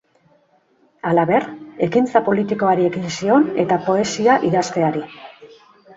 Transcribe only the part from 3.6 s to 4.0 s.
eta